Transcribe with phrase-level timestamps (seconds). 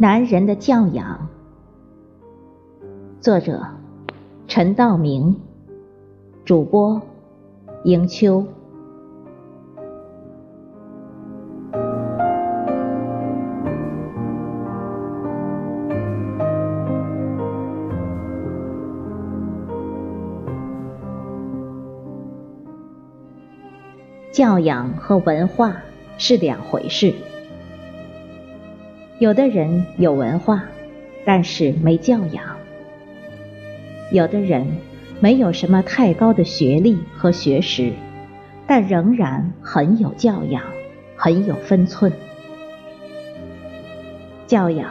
[0.00, 1.28] 男人的教养，
[3.20, 3.60] 作者
[4.46, 5.34] 陈道明，
[6.44, 7.02] 主播
[7.82, 8.46] 迎秋。
[24.30, 25.78] 教养和文化
[26.18, 27.12] 是两回事。
[29.18, 30.62] 有的人有文化，
[31.24, 32.44] 但是没教养；
[34.12, 34.64] 有的人
[35.18, 37.92] 没有什么太高的学历和学识，
[38.68, 40.62] 但仍然很有教养，
[41.16, 42.12] 很有分寸。
[44.46, 44.88] 教养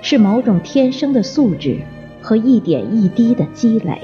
[0.00, 1.76] 是某种天生的素质
[2.22, 3.98] 和一点一滴的积累。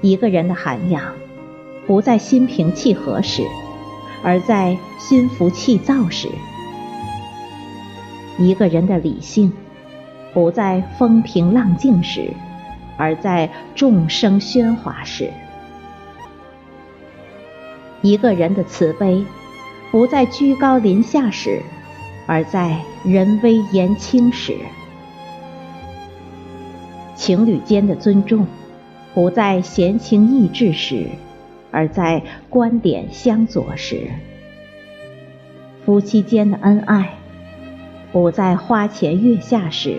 [0.00, 1.14] 一个人的涵养，
[1.86, 3.44] 不在心平气和时。
[4.22, 6.28] 而在心浮气躁时，
[8.38, 9.52] 一个人的理性
[10.34, 12.30] 不在风平浪静时，
[12.96, 15.26] 而在众生喧哗时；
[18.02, 19.24] 一个人的慈悲
[19.90, 21.62] 不在居高临下时，
[22.26, 24.52] 而在人微言轻时；
[27.16, 28.46] 情侣间的尊重
[29.14, 31.06] 不在闲情逸致时。
[31.70, 34.08] 而在观点相左时，
[35.84, 37.14] 夫妻间的恩爱
[38.12, 39.98] 不在花前月下时，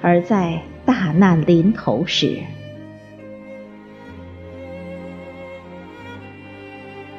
[0.00, 2.38] 而在大难临头时。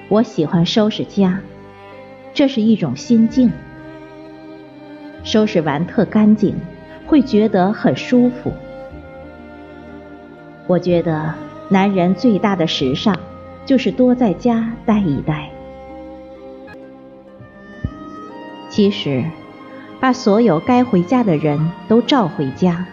[0.08, 1.40] 我喜欢收拾家，
[2.34, 3.52] 这是一种心境。
[5.24, 6.56] 收拾完特干净，
[7.06, 8.52] 会觉得很舒服。
[10.68, 11.34] 我觉得
[11.70, 13.18] 男人最大的时尚。
[13.66, 15.50] 就是多在家待一待。
[18.70, 19.24] 其实，
[20.00, 22.86] 把所有该回家的人都召回家，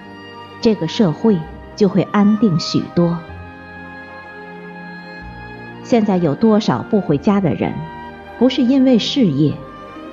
[0.61, 1.39] 这个社会
[1.77, 3.19] 就会安定许多。
[5.85, 7.73] 现在有多少不回家的人，
[8.39, 9.55] 不是因为事业，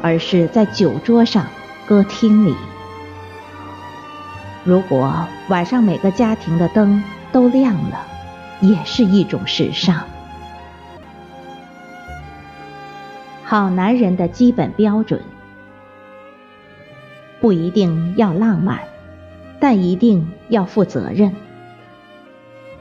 [0.01, 1.47] 而是在酒桌上、
[1.85, 2.55] 歌厅里。
[4.63, 8.05] 如果晚上每个家庭的灯都亮了，
[8.61, 10.01] 也是一种时尚。
[13.47, 15.22] 好男人的基本标准，
[17.39, 18.79] 不一定要浪漫，
[19.59, 21.29] 但一定要负责任；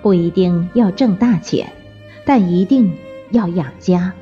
[0.00, 1.70] 不一定要挣大钱，
[2.24, 2.96] 但一定
[3.30, 4.12] 要养家；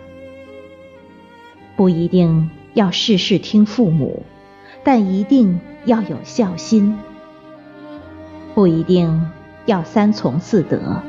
[1.76, 4.24] 不一定要事事听父母，
[4.82, 6.96] 但一定要有孝心；
[8.52, 9.30] 不一定
[9.66, 11.04] 要三从四德，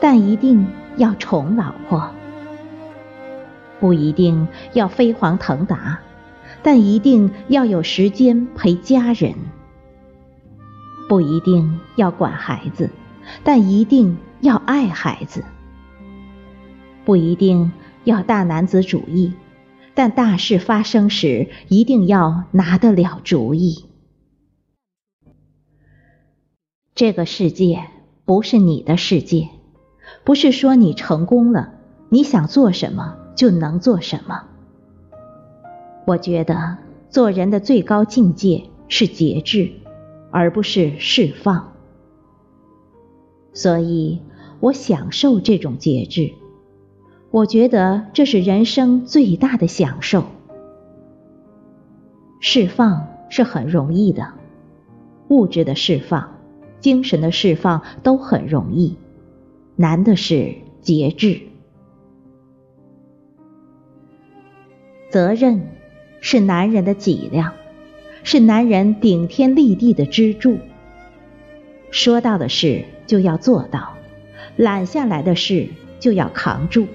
[0.00, 2.10] 但一定要宠老婆。
[3.80, 6.00] 不一定要飞黄腾达，
[6.62, 9.32] 但一定要有时间陪家人；
[11.08, 12.90] 不一定要管孩子，
[13.42, 15.40] 但一定要爱孩子；
[17.04, 17.72] 不一定
[18.04, 19.32] 要大男子主义，
[19.94, 23.86] 但大事发生时一定要拿得了主意。
[26.94, 27.84] 这个世界
[28.26, 29.48] 不是你的世界，
[30.22, 31.72] 不是说你成功了，
[32.10, 33.16] 你想做什么？
[33.34, 34.42] 就能做什么？
[36.06, 39.70] 我觉得做人的最高境界是节制，
[40.30, 41.72] 而不是释放。
[43.52, 44.20] 所以
[44.60, 46.32] 我享受这种节制，
[47.30, 50.24] 我觉得这是人生最大的享受。
[52.40, 54.32] 释放是很容易的，
[55.28, 56.38] 物质的释放、
[56.80, 58.96] 精神的释放都很容易，
[59.76, 61.42] 难的是节制。
[65.10, 65.62] 责任
[66.20, 67.52] 是男人的脊梁，
[68.22, 70.58] 是男人顶天立地的支柱。
[71.90, 73.94] 说到的事就要做到，
[74.56, 75.66] 揽下来的事
[75.98, 76.86] 就要扛住，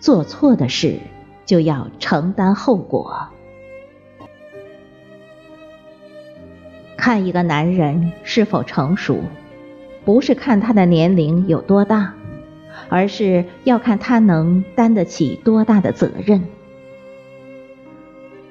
[0.00, 0.96] 做错的事
[1.44, 3.28] 就要承担后果。
[6.96, 9.20] 看一个男人是否成熟，
[10.06, 12.14] 不是看他的年龄有多大，
[12.88, 16.42] 而是要看他能担得起多大的责任。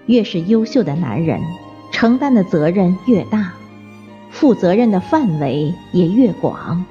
[0.05, 1.41] 越是优秀的男人，
[1.91, 3.53] 承担的责任越大，
[4.29, 6.85] 负责任的范围也越广。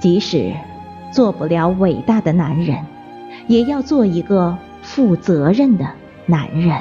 [0.00, 0.52] 即使
[1.12, 2.84] 做不了伟大的男人，
[3.46, 5.86] 也要做一个负责任的
[6.26, 6.72] 男人。